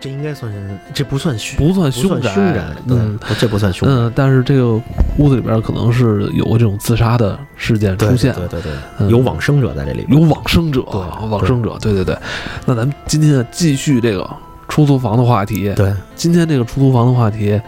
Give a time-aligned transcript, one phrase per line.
[0.00, 0.58] 这应该算是
[0.94, 3.94] 这不算凶，不算不算宅，凶宅，对嗯，这不算凶宅。
[3.94, 4.72] 嗯，但是这个
[5.18, 10.06] 屋子里边可能是有过这种自杀的事件出现，对对对有往生者在这里。
[10.08, 12.16] 有往生者，对往生者，对对对。
[12.64, 14.28] 那咱们今天继续这个
[14.68, 15.72] 出租房的话题。
[15.74, 17.60] 对，今天这个出租房的话题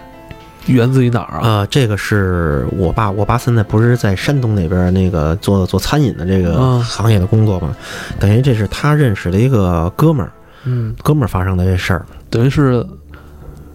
[0.66, 1.48] 源自于哪儿啊？
[1.48, 7.76] 啊，这个是我爸，我爸现在不是在山东那边那个做做餐饮的这个嗯行业的工作嘛，
[8.18, 10.32] 等于这是他认识的一个哥们儿，
[10.64, 12.84] 嗯，哥们儿发生的这事儿，等于是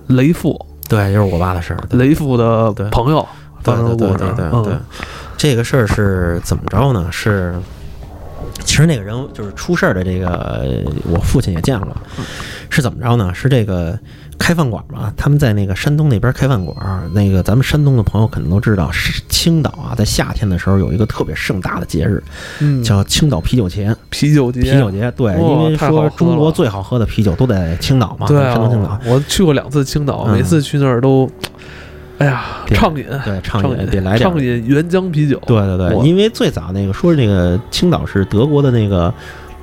[0.07, 1.79] 雷父，对，就是我爸的事儿。
[1.91, 3.25] 雷父的朋友
[3.61, 4.33] 发对对生的故事。
[4.35, 4.73] 对对对
[5.37, 7.07] 这个事儿是怎么着呢？
[7.11, 7.53] 是，
[8.65, 11.95] 其实那个人就是出事儿的这个，我父亲也见过，
[12.71, 13.31] 是怎么着呢？
[13.35, 13.97] 是这个
[14.37, 22.23] 开饭馆嘛，他们在那个山东那边开饭馆儿，那个咱们山东的朋友可能都知道，是青岛啊，在夏天的时候有一个特别盛大的节日，
[22.59, 23.95] 嗯，叫青岛啤酒节。
[24.09, 24.61] 啤酒节。
[24.61, 31.29] 啤酒节，对，哇因为说中国最好喝的啤酒都在青岛嘛，对山东青岛啊，，我去过两次青岛，嗯每次去那儿都，
[32.19, 35.41] 哎呀，畅饮，对，畅畅饮得来点儿畅饮原浆啤酒。
[35.45, 39.13] 对对对，因为最早那个说那个青岛是德国的那个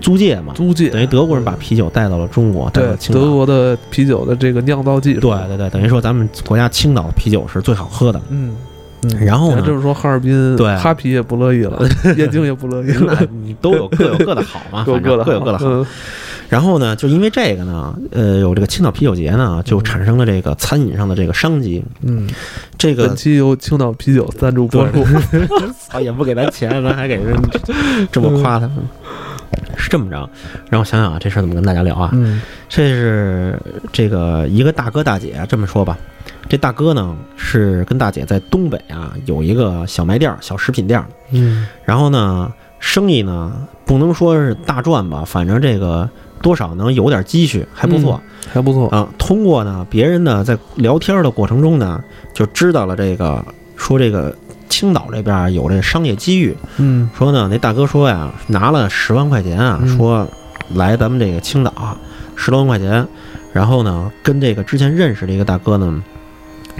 [0.05, 3.21] 租界嘛，租界等于德国人把啤酒带到了中国，带到对了青岛。
[3.21, 5.21] 德国的啤酒的这个酿造技术。
[5.21, 8.21] 对对对，等于说咱们国家青岛啤酒是最好喝的。
[8.29, 8.55] 嗯，
[9.05, 11.81] 嗯然后呢这么说，哈尔滨对哈啤也不乐意了，
[12.19, 15.67] 燕京也不乐意了， 你都有各有各的好嘛，各 有各的各有各的好。
[15.67, 15.87] 嗯
[16.47, 21.83] 然后呢，就因为这个呢，呃，有这个青岛啤酒节呢，就产生了这个餐饮上的这个商机。
[22.03, 22.29] 嗯，
[22.77, 25.05] 这个本期由青岛啤酒赞助播出。
[25.89, 27.35] 操，也不给咱钱，咱还给人
[28.13, 28.71] 这么夸他。
[29.77, 30.29] 是这么着，
[30.71, 32.11] 让我想想啊，这事儿怎么跟大家聊啊？
[32.13, 33.59] 嗯这是
[33.93, 35.97] 这个一个大哥大姐，这么说吧，
[36.49, 46.09] 这大哥呢是跟大姐在东北啊有一个小卖店儿、小食品店儿，嗯然后呢生意呢不能说是大赚吧，反正这个
[46.43, 48.20] 多少能有点积蓄，还不错、
[48.53, 48.89] 还不错。
[48.89, 49.09] 啊。
[49.19, 53.45] 通过呢别人呢在聊天的过程中呢，就知道了这个
[53.77, 54.35] 说这个
[54.74, 60.29] 青岛这边有这商业机遇，嗯说呢，那大哥说呀，拿了十万块钱啊，嗯说
[60.74, 61.96] 来咱们这个青岛
[62.35, 63.07] 十多万块钱，
[63.52, 66.02] 然后呢，跟这个之前认识的一个大哥呢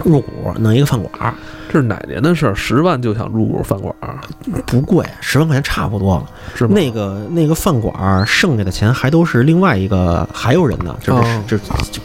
[0.03, 1.35] 入股弄一个饭馆儿，
[1.69, 2.55] 这是哪年的事儿？
[2.57, 4.19] 十万就想入股饭馆儿，
[4.67, 6.27] 不贵，十万块钱差不多了。
[6.57, 6.73] 是吗？
[6.75, 11.57] 那个那个饭馆儿剩下的钱还都是另外一个还有人呢，这哦这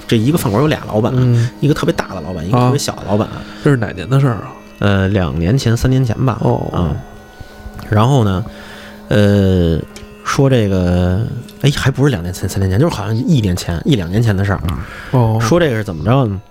[0.07, 3.27] 这一个饭馆有俩老板，嗯，一个特别大的老板，一个啊特别小的老板。
[3.63, 4.53] 这是哪年的事儿啊？
[4.79, 6.37] 呃，两年前、三年前吧。
[6.41, 6.95] 哦嗯，
[7.89, 8.43] 然后呢，
[9.09, 9.79] 呃，
[10.23, 11.25] 说这个，
[11.61, 14.61] 哎，还不是两年前、三年前，就是好像一年前、一两年前的事儿。
[15.11, 16.41] 哦，说这个是怎么着呢？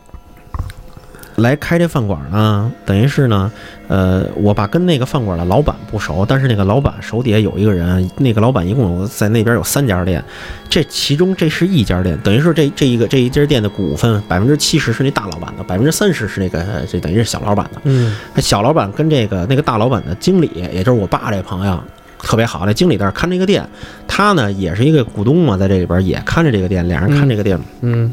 [1.39, 3.51] 来开这饭馆呢，等于是呢，
[3.87, 10.23] 呃，我爸跟那个饭馆的老板不熟，但是那个老板手底下有一个人，那个老板一共有在那边有三家店，
[10.69, 17.81] 这其中这是一家店，等于是这这一个这一家店的股份百分之七十是那大老板的，百分之三十是那个这等于是小老板的。
[17.85, 21.83] 嗯小老板跟这个那个大老板的经理，也就是我爸这朋友，
[22.19, 22.67] 特别好。
[22.67, 23.67] 那经理在这儿看这个店，
[24.07, 27.59] 他呢也是一个股东嘛，在这里边也看着这个店，俩人看这个店。
[27.83, 28.13] 嗯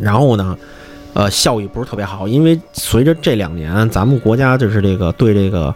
[0.00, 0.56] 然后呢，
[1.14, 5.74] 呃，效益不是特别好，因为随着这两年咱们国家就是这个对这个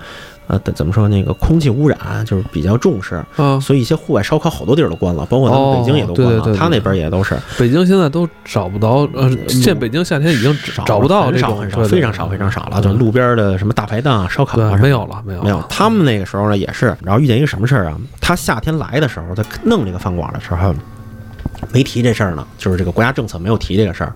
[0.49, 7.37] 呃怎么说那个空气污染就是比较重视，嗯，所以一些户外烧烤好多地儿都关了，包括咱们北京也都关了，哦对对对对他那边也都是。
[7.59, 17.97] 北京现在都找不到，呃，现北京夏天已经少找不到这种很少非常少非常少了，就路边的什么大排档啊、烧烤啊没有了没有没有，他们那个时候呢也是，然后遇见一个什么事儿啊？
[18.21, 20.75] 他夏天来的时候，在弄这个饭馆的时候，
[21.73, 24.13] 没提这事儿呢，就是这个国家政策没有提这个事儿，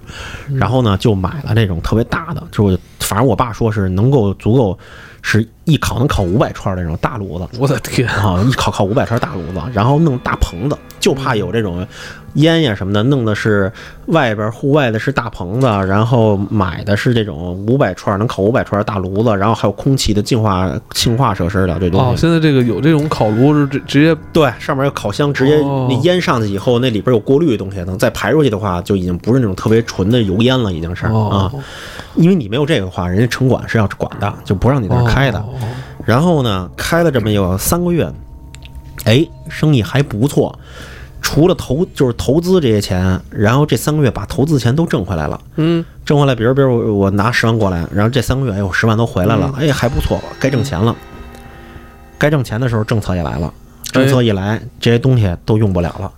[0.55, 4.79] 然后呢就买了那种特别大的，就反正我爸说是能够足够，
[5.23, 7.47] 是一烤能烤五百串儿那种大炉子。
[7.59, 11.87] 我的天，啊，一烤烤五百串大炉子，然后弄大棚子，就怕有这种
[12.35, 13.71] 烟呀什么的，弄的是
[14.07, 22.21] 外边户外的是大棚子，然后买的是这种五百串能烤五百串的大炉子，然后还有空气的净化净化设施的这哦，东西。
[22.21, 31.13] 现在这个有这种烤炉是直直接对，上面有烤箱，直接哦那烟上去以后，那里边有过滤的东西，能再排出去的话，就已经不是那种特别纯的油烟了，已经是啊。
[31.13, 31.53] 哦
[32.17, 35.39] 因为你没有这个的话，人家城管是要管的，就不让你在那儿开的。
[35.39, 35.55] 哦
[36.05, 38.13] 然后呢，开了这么有三个月，
[39.05, 40.59] 哎，生意还不错。
[41.21, 50.93] 除了投就是投资这些钱，然后这三个月把投资钱都挣回来了，嗯挣回来，比如比如我我拿十万过来，然后这三个月哎我十万都回来了，哎还不错，该挣钱了。
[52.19, 53.55] 该挣钱的时候，政策也来了，
[53.93, 56.11] 政策一来，这些东西都用不了了，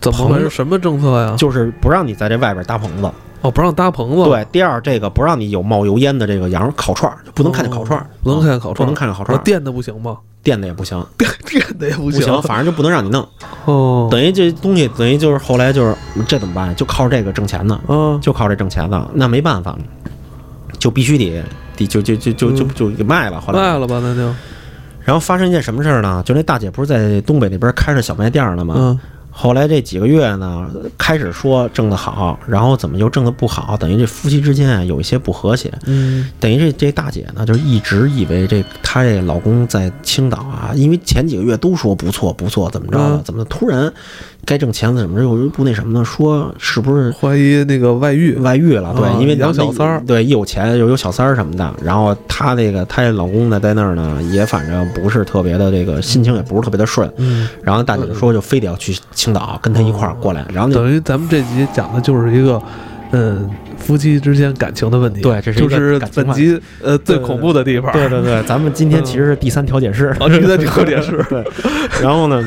[0.00, 0.48] 怎么回事？
[0.48, 1.34] 什么政策呀？
[1.36, 3.10] 就是不让你在这外边搭棚子。
[3.44, 9.38] 哦，不让搭棚子，对，第二这个不让你有冒油烟的这个羊肉烤串不能看见烤串不能看见烤串儿，不能看见烤串儿。
[9.38, 10.16] 那电的不行吗？
[10.42, 11.30] 电的也不行， 电
[11.78, 13.26] 的也不不行，反正就不能让你弄。
[13.66, 15.94] 哦，等于这东西等于就是后来就是
[16.26, 16.74] 这怎么办？
[16.74, 19.76] 就靠这个挣钱呢，嗯，就靠这挣钱呢，那没办法，
[20.78, 21.42] 就必须得
[21.76, 23.38] 得就就就就就就给卖了。
[23.42, 24.22] 后来卖了吧，那就，
[25.00, 26.22] 然后发生一件什么事儿呢？
[26.24, 28.74] 就那大姐不是在东北那边开着小卖店呢吗？
[28.78, 28.98] 嗯
[29.36, 33.76] 后来这几个月呢，开始说挣得好，然后怎么又挣得不好？
[33.76, 35.72] 等于这夫妻之间啊有一些不和谐。
[35.86, 43.92] 嗯等于这这大姐呢，就一直以为这她这老公在青岛啊，因为前几个月都说不错不错，怎么着怎么突然
[44.44, 45.00] 该挣钱了？
[45.00, 46.04] 怎么着又不那什么呢？
[46.04, 48.94] 说是不是怀疑那个外遇，外遇了？
[48.96, 51.74] 对，啊因为养小三儿对，一有钱又有小三儿什么的。
[51.82, 57.10] 然后她那个她这老公呢，在那儿呢，也反正不是特别的这个心情也不是特别的顺。
[57.16, 62.60] 嗯，然后大姐就说，就非得要去青岛跟他一块儿过来，然后等于咱们这集讲的就是一个，
[63.12, 63.48] 嗯，
[63.78, 70.06] 夫妻之间感情的问题，对这是就是本集呃最恐怖的地方，对对对，咱们今天其实是第三调解室。
[70.20, 71.44] 啊，这在特点是， 对，
[72.02, 72.42] 然后呢，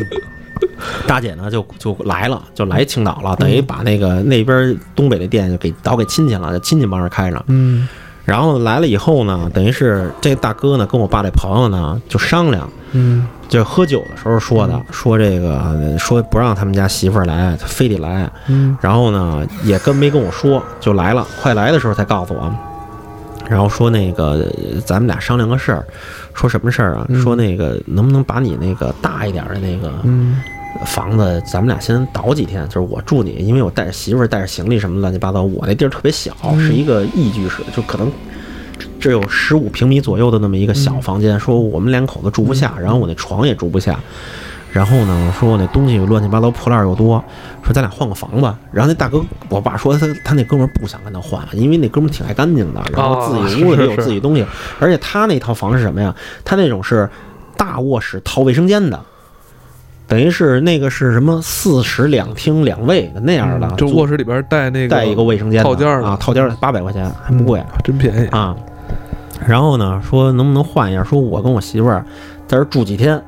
[1.07, 7.43] 大姐呢就就来了，就来青岛了，等于把那个那边东北的店就给倒给亲戚了，就亲戚帮着开着。
[7.47, 7.87] 嗯
[8.25, 18.29] 然后来了以后呢，等于是这大哥呢跟我爸这朋友呢就商量，嗯就喝酒的时候说的，说这个说不让他们家媳妇儿来，他非得来。
[18.47, 22.53] 嗯然后呢也跟没跟我说，就来了，快来的时候才告诉我。
[23.49, 24.45] 然后说那个
[24.85, 25.85] 咱们俩商量个事儿，
[26.33, 27.05] 说什么事儿啊？
[27.07, 30.35] 嗯说那个能不能把你那个大一点的那个嗯
[30.85, 38.11] 房子，咱们俩先倒几天，就是我住你，因为我带着媳妇儿、带着行李什么乱七八糟，我那地儿特别小，嗯是一个一居室，就可能
[38.99, 43.99] 只有十五平米左右的那么一个小房间，说我们两口子住不下，然后我那床也住不下。
[44.73, 47.23] 然后呢，说我那东西乱七八糟破烂又多，
[47.63, 48.59] 说咱俩换个房吧。
[48.71, 54.45] 然后那大哥，我爸说他他那哥们儿不想跟他换，因为那哥们儿挺爱干净的，然后自己屋子里有自己东西，
[54.77, 56.13] 而且他那套房是什么呀？
[56.43, 57.09] 他那种是
[57.55, 59.01] 大卧室套卫生间的，
[60.07, 68.55] 等于是那个是什么四室两厅两卫的那样的，就卧室里边带那个带一个卫生间套间的啊，套间八百块钱还不贵真便宜，啊。
[69.45, 71.03] 然后呢，说能不能换一下？
[71.03, 72.03] 说我跟我媳妇儿
[72.47, 73.21] 在这住几天，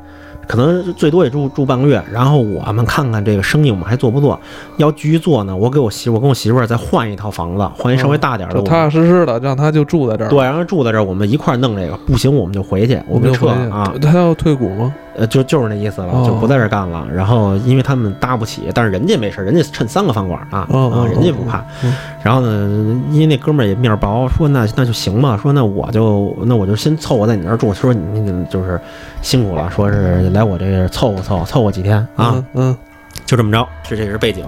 [0.48, 2.02] 可能最多也住住半个月。
[2.12, 4.40] 然后我们看看这个生意我们还做不做？
[4.78, 8.60] 要继续做呢，我给我媳妇，我跟我媳妇儿再换一套房子，换一稍微大点儿的。
[8.60, 11.96] 就踏踏实实的让他就住在这儿，对，让他住在这儿，我们一块儿弄这个。
[12.08, 13.94] 不行，我们就回去，我们就撤啊。
[14.02, 14.94] 他要退股吗？
[15.16, 17.06] 呃，就就是那意思了，哦就不在这儿干了。
[17.14, 21.94] 然后因为他们搭不起，但是人家没事，人家趁三个饭馆啊，哦哦啊，人家不怕嗯。
[22.24, 27.74] 然后呢，因为那哥们儿也面儿薄，说那那就行吧，说那我就那我就先凑合在你那儿住。
[27.74, 28.80] 说你你就是
[29.22, 32.78] 辛苦了，说是来我这儿凑合凑合凑合几天啊，嗯嗯
[33.26, 34.46] 就这么着，这这是背景。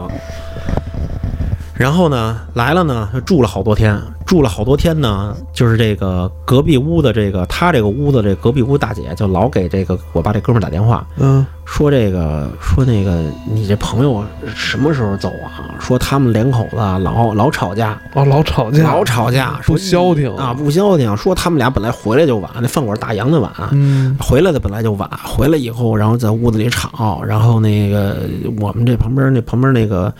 [1.74, 4.00] 然后呢，来了呢，就住了好多天，
[4.32, 14.24] 住了好多天呢，就是这个隔壁屋的这个他这个屋子这隔壁屋大姐就老给这个我爸这哥们儿打电话，嗯说这个说那个你这朋友
[14.56, 15.76] 什么时候走啊？
[15.82, 21.16] 说他们两口子老老吵架，哦，老吵架，老吵架，说不消停啊，不消停。
[21.18, 28.30] 说他们俩本来回来就晚，那饭馆打烊的晚，嗯回来的本来就晚，回来以后，然后在屋子里吵，然后那个
[28.62, 30.14] 我们这旁边那旁边那个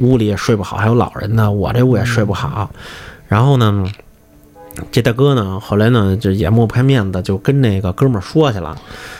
[0.00, 2.68] 屋里也睡不好，还有老人呢，我这屋也睡不好。
[3.28, 3.84] 然后呢，
[4.90, 8.76] 这大哥呢，后来呢，就也抹不开面子，就跟那个哥们儿说去了，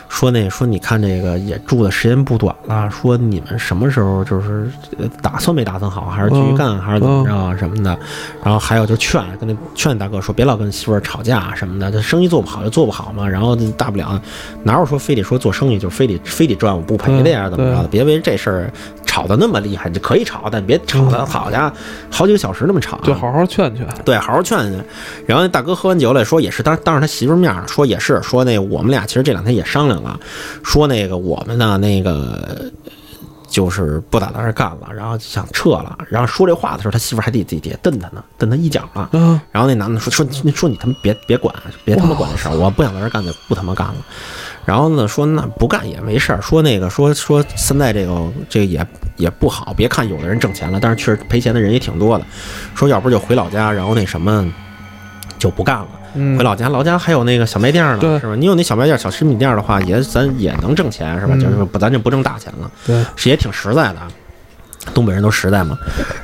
[0.09, 7.97] 说那说你看这个也住的时间不短了，说你们什么时候就是呃打算没打算好，还是继续干，还是怎么着啊什么的。
[8.43, 13.27] 然后还有就劝跟那劝大哥说，别老跟媳妇儿吵架什么的，这生意做不好就做不好嘛。
[13.27, 14.21] 然后大不了
[14.63, 17.87] 哪有说非得说做生意就非得非得赚我不赔的呀，嗯怎么着的？
[17.87, 18.71] 别为这事儿
[19.05, 21.75] 吵得那么厉害，就可以吵，但别吵得好家伙
[22.11, 24.85] 好几个小时那么吵啊，就好好劝劝，对，好好劝劝。
[25.25, 30.19] 然后那大哥喝完酒了，说也是当当着他媳妇儿面儿说也是说那我们俩其实这两天也商量了，
[30.63, 32.71] 说那个我们呢那个
[33.47, 35.95] 就是不打在这干了，然后想撤了。
[36.09, 39.07] 然后说这话的时候，他媳妇儿还得得得瞪他呢，瞪他一脚呢。
[39.13, 43.95] 啊，然后那男的说说你说你他妈别别管，别他妈管这事儿，我不想在这儿干就不他妈干了。
[44.65, 48.85] 然后呢说那不干也没事儿，说那个说说现在这个这个也
[49.15, 52.25] 也不好，别看有的人挣钱了，但是确实赔钱的人也挺多的。
[52.73, 54.51] 说要不就回老家，然后那什么
[55.45, 55.87] 就不干了。
[56.15, 58.35] 嗯回老家，老家还有那个小卖店呢，是吧？
[58.35, 61.33] 你有那小卖店、小食品店的话，也咱也能挣钱，是吧？
[61.35, 63.99] 嗯就是不，咱就不挣大钱了，对，是也挺实在的。
[64.93, 65.77] 东北人都实在嘛。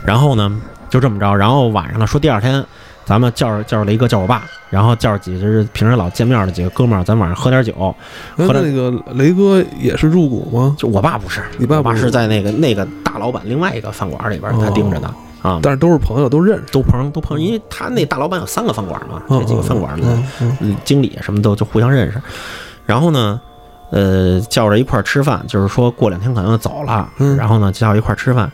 [0.04, 0.51] 然后呢，
[0.90, 2.63] 就这么着，然后晚上了，说第二天
[3.06, 7.94] 咱们叫着叫着雷哥，叫我爸，然后叫着几个平时老见面的几个哥们儿，咱晚上喝点酒。
[8.38, 10.74] 那个雷哥也是入股吗？
[10.80, 15.60] 就我爸不是，你爸你爸是是在那个那个大老板另外一个饭馆里边，他哦盯着的啊。
[15.62, 16.63] 但是都是朋友，都认识。
[16.71, 20.17] 都朋友都朋友，因为他那大老板有三个饭馆嘛，嗯这几个饭馆的
[20.83, 22.21] 经理什么都就互相认识。
[22.86, 23.39] 然后呢，
[23.91, 27.07] 呃，叫着一块儿吃饭，就是说过两天可能就走了。
[27.19, 28.51] 嗯然后呢，叫一块儿吃饭。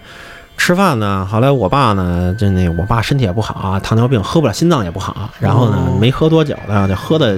[0.57, 5.29] 吃饭呢，后来我爸呢，就那我爸身体也不好啊，糖尿病，喝不了，心脏也不好。
[5.39, 7.37] 然后呢哦，没喝多久呢，就喝的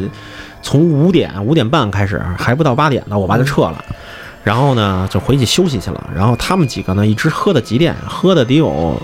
[0.61, 3.83] 从五点五点半开始，还不到八点呢，我爸就撤了。
[4.41, 6.09] 然后呢，就回去休息去了。
[6.15, 7.93] 然后他们几个呢，一直喝到几点？
[8.07, 8.95] 喝的得有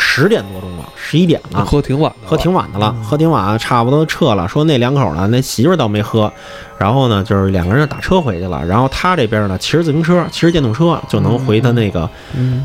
[0.00, 1.62] 十点多钟了，十一点了。
[1.64, 4.48] 喝挺晚的，喝挺晚的了，嗯喝挺晚，差不多撤了。
[4.48, 6.32] 说那两口呢，那媳妇儿倒没喝，
[6.78, 8.64] 然后呢，就是两个人打车回去了。
[8.64, 12.64] 然后他这边呢，骑着自行车，骑着电动车就能回他那个，嗯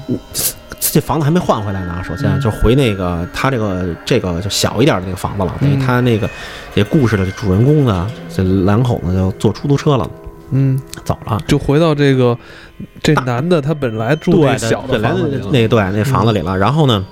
[0.79, 2.01] 这房子还没换回来呢。
[2.07, 5.53] 首先嗯就回那个他这个这个就小一点的那个房子了。
[5.59, 6.29] 等于嗯他那个
[6.73, 10.09] 这故事的主人公呢，这两口子就坐出租车了，
[10.51, 11.37] 嗯，走了。
[11.47, 12.37] 就回到这个
[13.01, 14.97] 这男的他本来住对那小的
[15.51, 16.57] 那对那房子里了。
[16.57, 17.03] 然后呢，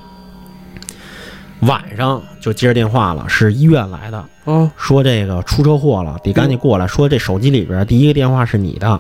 [1.68, 4.24] 晚上就接着电话了，是医院来的。
[4.46, 6.86] 啊，说这个出车祸了，得赶紧过来。
[6.86, 9.00] 说这手机里边第一个电话是你的，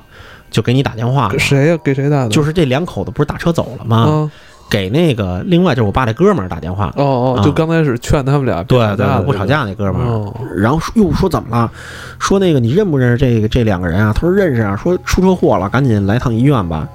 [0.50, 1.38] 就给你打电话了给。
[1.38, 1.77] 谁呀？
[1.84, 2.29] 给谁打的？
[2.29, 3.98] 就是这两口子不是打车走了吗？
[3.98, 4.32] 啊，
[4.70, 6.93] 给那个另外就是我爸这哥们儿打电话。
[6.96, 10.01] 哦哦，啊就刚开始劝他们俩别对对对，不吵架那哥们
[10.55, 11.70] 然后又说怎么了？
[12.20, 14.13] 说那个你认不认识这个这两个人啊？
[14.13, 14.77] 他说认识啊。
[14.77, 16.88] 说出车祸了，赶紧来趟医院吧。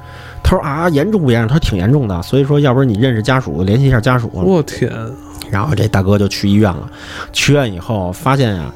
[0.43, 1.49] 他说啊，严重不严重？
[1.49, 2.23] 他说挺严重的。
[2.23, 4.31] 所以说，要不然你认识家属，联系一下家属。
[4.33, 4.91] 我天，
[5.50, 6.90] 然后这大哥就去医院了，
[7.33, 8.73] 去医院以后发现呀、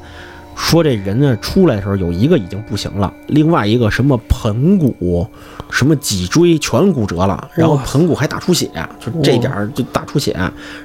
[0.55, 5.27] 说这人呢出来的时候有一个已经不行了，另外一个什么盆骨、
[5.69, 10.35] 什么脊椎全骨折了，然后盆骨还大出血，就这点儿就大出血。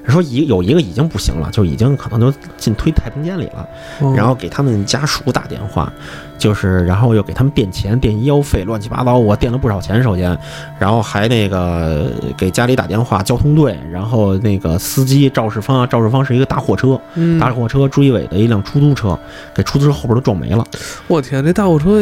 [0.07, 3.69] 说一有一个已经不行了，就已经可能就进推太平间里了。
[4.01, 5.93] 嗯然后给他们家属打电话，
[6.39, 10.03] 就是然后又给他们垫钱、垫医药费，乱七八糟，我垫了不少钱。
[10.03, 10.39] 首先，
[10.79, 17.39] 然后还那个给家里打电话，交通队，然后那个司机赵世芳，赵世芳是一个大货车，嗯。
[17.39, 19.19] 大货车追尾的一辆出租车，
[19.55, 20.65] 给出租车后边都撞没了，
[21.07, 22.01] 我天，这大货车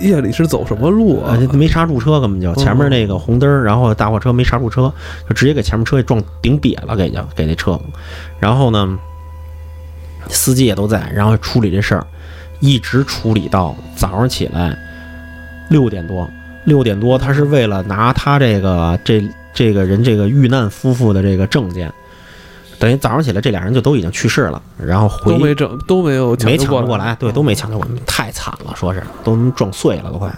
[0.00, 1.36] 夜里是走什么路啊？
[1.52, 4.92] 没刹住车，根本就前面那个红灯儿，然后大货车没刹住车，
[5.28, 7.78] 就直接给前面车给撞顶瘪了，给就给那车，
[8.38, 8.98] 然后呢，
[10.28, 12.06] 司机也都在，然后处理这事儿，
[12.60, 14.76] 一直处理到早上起来
[15.68, 16.28] 六点多，
[16.64, 21.92] 六点多他是为了拿他这个这这个人这个遇难夫妇的这个证件，
[22.78, 30.34] 等于早上起来这俩人就都已经去世了，然后回都没整，都没有没抢救过来，对，都没抢救过来，太惨了，说是都撞碎了，都快。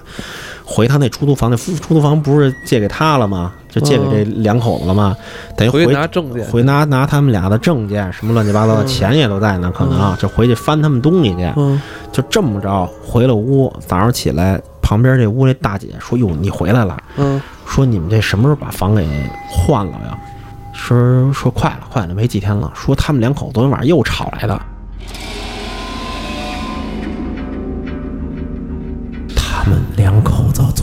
[0.69, 3.53] 回他那出租房，那出租房不是借给他了吗？
[3.71, 5.17] 就借给这两口子了吗？
[5.57, 11.81] 等于回回拿证件，回拿拿他们俩的证件，什么乱七八糟的嗯钱也都在呢，可能啊就回去翻他们东西去，嗯，
[12.11, 13.73] 就这么着回了屋。
[13.87, 19.07] 早上起来，旁边这屋这大姐说：“哟，你回来了。”嗯说你们这什么时候把房给
[19.49, 20.19] 换了呀？
[20.73, 22.73] 说说快了，快了，没几天了。
[22.75, 24.61] 说他们两口昨天晚上又吵来的。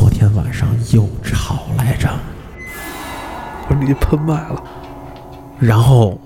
[0.03, 2.09] 昨天晚上又吵来着，
[3.69, 4.61] 我说你喷麦了，
[5.61, 6.19] 然后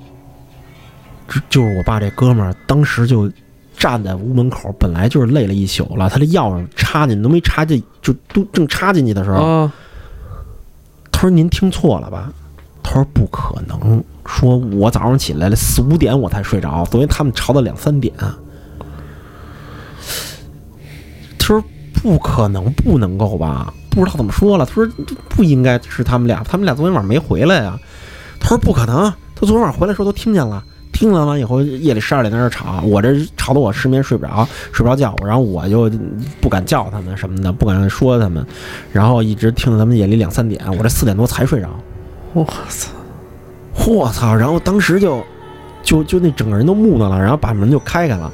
[1.30, 3.32] 就就是我爸这哥们儿当时就
[3.78, 9.72] 站在屋门口，本来就是累了一宿了，他这钥匙插进都没插进，就都正插进去的时候，啊，
[11.12, 12.34] 他说：“您听错了吧？”
[12.82, 18.12] 他说：“不可能，说我早上起来了四五点我才睡着，昨天他们吵到两三点。”
[21.38, 21.64] 他说
[22.02, 23.74] ：“不可能，不能够吧？
[23.90, 24.88] 不知道怎么说了。”他说
[25.30, 27.78] ：“不应该是他们俩，他们俩昨天晚上没回来呀。”
[28.40, 30.64] 他说：“不可能，他昨天晚上回来的时候都听见了。”
[30.94, 35.88] 听了完以后，夜里十二点在那儿吵，我这吵得我失眠睡不着，睡不着觉，然后我就
[36.42, 38.44] 不敢叫他们什么的，不敢说他们，
[38.92, 41.70] 然后一直听到他们夜里两三点，我这四点多才睡着。
[42.34, 42.90] 我操，
[43.86, 44.34] 我操！
[44.34, 45.24] 然后当时就
[45.84, 48.32] 就就那整个人都木讷了，然后把门就开开了，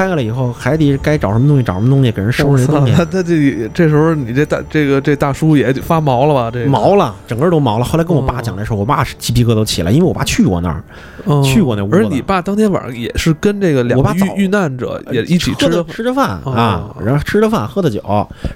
[0.00, 6.50] 开开了以后还得该找什么东西找什么东西，给人收拾这东西他，他这这时候你这大这个这大叔也发毛了吧？
[6.50, 7.84] 这个毛了，整个都毛了。
[7.84, 10.82] 后来跟我爸讲这事儿，我爸是鸡皮疙瘩都起来，因为我爸去过那儿，
[11.26, 18.00] 嗯去过那屋子而你爸当天晚上也是跟这个两个遇遇难者也一起吃的，吃的饭哦啊，然后吃的饭喝的酒。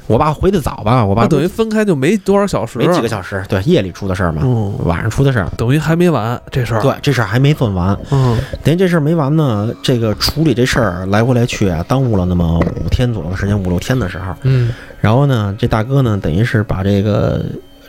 [0.07, 5.47] 我爸回的早吧，我爸那等于分开就没多少小时，没几个小时，对，夜里出的事儿嘛，嗯，晚上出的事儿。
[5.59, 14.35] 等于还没完这事儿。，对，这事儿还没算完，嗯等于这事儿没完呢，这个处理这事儿来回来去啊，耽误了那么五天左右的时间，五六天的时候。
[14.43, 17.45] 嗯然后呢，这大哥呢，等于是把这个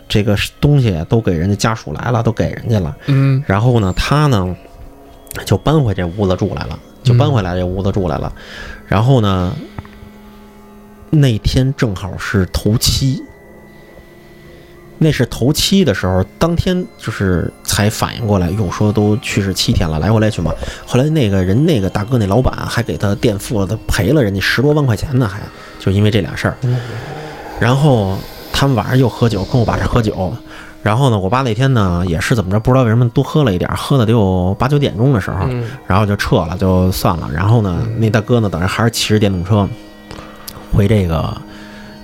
[0.10, 2.94] 这个东西都给人家家属来了，都给人家了。
[3.06, 4.54] 嗯然后呢，他呢
[5.46, 8.34] 就搬回这屋子住来了，就搬回来这屋子住来了。
[8.88, 9.56] 然后呢，
[11.10, 13.22] 那天正好是头七。
[14.98, 20.54] 那是头七的时候，当天就是才反应过来，哟，说都去世七天了，来回来去嘛。
[20.86, 25.40] 后来那个人，那个大哥那老板还给他垫付了，他赔了人家十多万块钱呢，还
[25.80, 26.58] 就因为这俩事儿。
[27.60, 28.18] 然后
[28.54, 30.34] 他们晚上又喝酒，跟我爸这喝酒。
[30.82, 37.28] 然后呢，我爸那天呢也是怎么着，不知道为什么多喝了一点儿，喝的得有八九点钟的时候，嗯然后就撤了，就算了。
[37.34, 39.68] 然后呢，那大哥呢，等于还是骑着电动车
[40.72, 41.36] 回这个，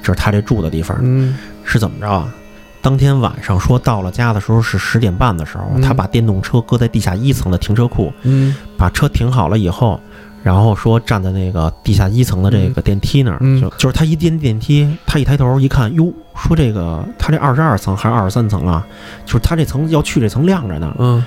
[0.01, 2.33] 就是他这住的地方，嗯是怎么着啊？
[2.81, 5.81] 当天晚上说到了家的时候是十点半的时候，嗯。
[5.81, 8.55] 他把电动车搁在地下一层的停车库，嗯。
[8.77, 9.99] 把车停好了以后，
[10.43, 13.61] 然后说站在那个地下一层的这个电梯那儿，嗯。
[13.61, 18.85] 就就是他一进电梯，他一抬头一看，哟，说这个他这二十二层还是二十三层啊？
[19.25, 21.23] 就是他这层要去这层亮着呢，嗯。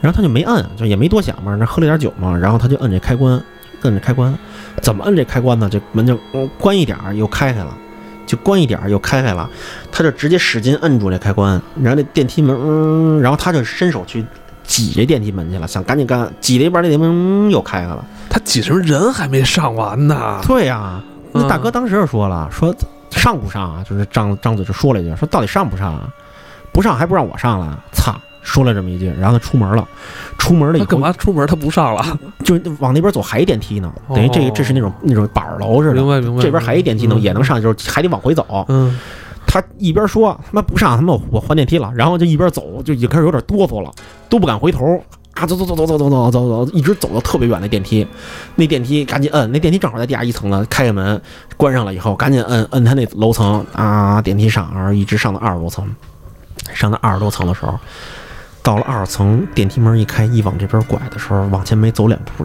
[0.00, 3.32] 然后他就没摁，就也没多想嘛，那喝了点酒嘛，然后他就摁这开关，
[3.82, 4.32] 摁这开关，
[4.80, 5.68] 怎么摁这开关呢？
[5.68, 7.76] 这门就、嗯关一点儿又开开了，
[8.28, 9.48] 就关一点儿又开开了，
[9.90, 14.24] 他就直接使劲摁住这开关，然后那电梯门，嗯，然后他就伸手去
[14.62, 18.04] 挤这电梯门去了，想赶紧干，挤了一半，那电梯门、嗯、又开开了。
[18.28, 20.40] 他挤什么人还没上完呢？
[20.46, 22.74] 对呀、那嗯大哥当时就说了，说
[23.10, 23.82] 上不上啊？
[23.88, 26.08] 就是张张嘴就说了一句，说到底上不上啊？
[26.70, 28.14] 不上还不让我上了，操！
[28.48, 29.86] 说了这么一句，然后他出门了，
[30.38, 32.18] 出门了以他干嘛出门他不上了？
[32.44, 36.42] 就往那边走还一电梯呢，等于这个哦这是那种那种板儿楼似的，明白明白。
[36.42, 37.42] 这边还一电梯呢，嗯也能。
[37.48, 38.66] 上，就是还得往回走。
[38.68, 38.98] 嗯
[39.46, 43.90] 他一边说他妈不上，他妈我我换电梯了，然后就一边走，就已经开始有点哆嗦了，
[44.28, 45.02] 都不敢回头
[45.32, 48.06] 啊，走走走走走走走走走，一直走到特别远的电梯，
[48.56, 51.18] 那电梯赶紧摁，那电梯正好在地下一层呢，开开门
[51.56, 55.88] 关上了以后，赶紧摁摁他那楼层啊，电梯上，然后一直上到二十多层，
[56.74, 57.78] 上到二十多层的时候，
[58.68, 62.44] 到了二层，电梯门一开，一往这边拐的时候，往前没走两步，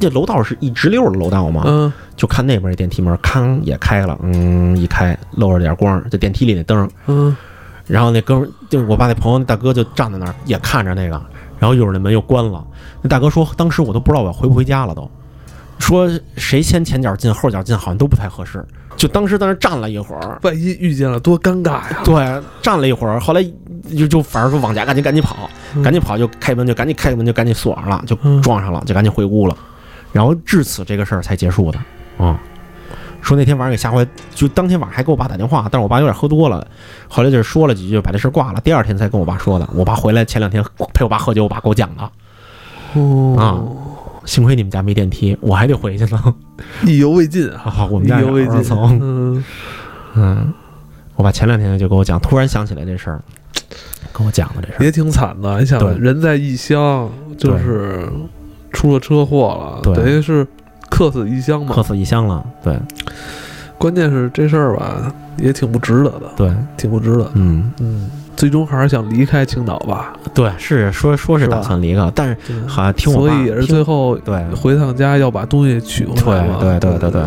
[0.00, 6.90] 这楼道是一直溜的楼道嘛，嗯就看那边这电梯门，康也开了，嗯，一开露着点光，就电梯里那灯。
[7.06, 7.36] 嗯
[7.86, 11.20] 然后那哥们儿，就是我爸那朋友，那大哥就站在那儿，也看着那个。
[11.58, 12.64] 然后一会儿那门又关了。
[13.02, 15.10] 那大哥说，当时我都不知道我要回不回家了都，
[15.78, 18.64] 说谁先前脚进后脚进好像都不太合适。
[18.96, 22.02] 就当时在那站了一会儿，万一遇见了多尴尬呀！
[22.04, 23.42] 对，站了一会儿，后来
[23.96, 29.56] 就就反正说往家赶紧赶紧跑，嗯赶紧跑就开门就赶紧开门就赶紧锁上了，就嗯撞上了，就赶紧回屋了。
[30.12, 31.78] 然后至此这个事儿才结束的。
[32.18, 32.36] 嗯，
[33.22, 36.64] 说那天晚上给吓坏，就当天晚上还给我爸打电话，但是我爸有点喝多了，
[37.08, 38.60] 后来就是说了几句，把这事儿挂了。
[38.60, 39.68] 第二天才跟我爸说的。
[39.74, 40.62] 我爸回来前两天
[40.92, 42.10] 陪我爸喝酒，我爸给我讲的。
[42.94, 43.66] 哦，
[44.24, 46.34] 幸亏你们家没电梯，我还得回去呢。
[46.86, 47.62] 意犹未尽啊！
[47.64, 48.54] 啊，我们意家有犹未尽。
[48.54, 48.98] 二层。
[49.00, 49.44] 嗯，
[50.14, 50.52] 嗯，
[51.16, 53.22] 我爸前两天就跟我讲，突然想起来这事儿，
[54.12, 54.84] 跟我讲的这事儿。
[54.84, 55.58] 也挺惨的。
[55.58, 58.08] 你想，人在异乡，就是
[58.72, 60.46] 出了车祸了，等于是
[60.88, 61.74] 客死异乡嘛。
[61.74, 62.78] 客死异乡了，对
[63.78, 67.30] 关键是这事儿吧，也挺不值得的，对，挺不值得。
[67.34, 68.08] 嗯，嗯，
[68.42, 70.14] 最终还是想离开青岛吧。
[70.34, 76.56] 对，是说说是打算离开，但是好像听我爸所以也是最后对回趟家要把东西取回来嘛。
[76.58, 77.22] 对对对对。
[77.22, 77.24] 对。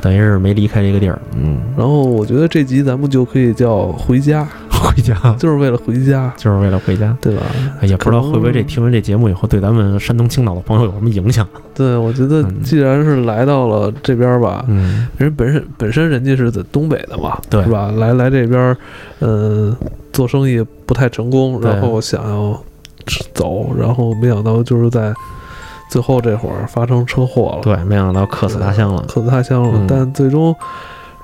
[0.00, 4.46] 等于是没离开这个地儿，嗯，然后我觉得这集咱们就可以叫回家，
[4.78, 7.16] 回家就是为了回家，就是为了回家。
[7.20, 7.42] 对吧？
[7.80, 11.46] 哎也不知道会不会这听完这节目以后对咱们山东青岛的朋友有什么影响？
[11.74, 17.90] 对，我觉得嗯既然是来到了这边吧，嗯，人本身本身人家是在东北的嘛，对是吧？
[17.96, 18.76] 来来这边，
[19.20, 19.74] 嗯、
[20.12, 22.60] 做生意不太成功，然后想要
[23.34, 25.12] 走，然后没想到就是在
[25.90, 29.02] 最后这会儿发生车祸了，对，没想到客死他乡了。
[29.08, 29.70] 客死他乡了。
[29.74, 30.54] 嗯但最终，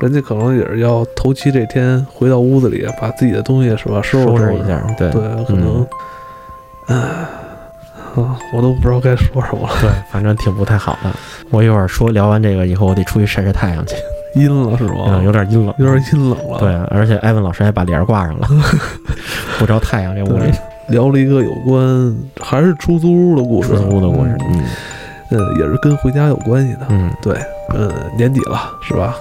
[0.01, 5.87] 人家可能也是要头七这天回到屋子里，把自己的东西是吧收拾收拾拾一下对对，可能，
[6.87, 11.11] 唉、啊，我都不知道该说什么了，对，反正挺不太好的。
[11.51, 13.95] 我一会儿说聊完这个以后，我得出去晒晒太阳去，
[14.35, 14.95] 阴了是吧？
[15.09, 16.59] 嗯，有点阴冷，有点阴冷了。
[16.59, 18.49] 对，而且艾文老师还把帘儿挂上了，
[19.59, 20.51] 不着太阳，这屋里
[20.89, 24.63] 聊了一个有关还是出租屋的故事，出租屋的故事，嗯
[25.31, 26.81] 嗯，也是跟回家有关系的。
[26.89, 27.37] 嗯，对，
[27.75, 29.17] 嗯，年底了是吧？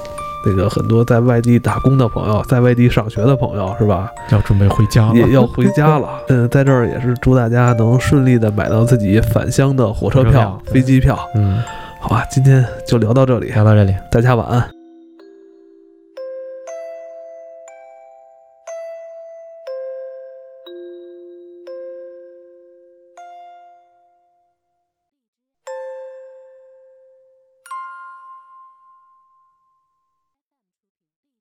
[0.45, 4.09] 那个很多在外地打工的朋友，在外地上学的朋友是吧？
[4.29, 6.09] 要准备回家了，也要回家了。
[6.29, 11.17] 嗯，在这儿也是祝大家能顺利的买到自己返乡的火车票火车票、飞机票。
[11.35, 11.61] 嗯，
[11.99, 13.95] 好吧，今天就聊到这里，聊到这里。
[14.11, 14.82] 大家晚安。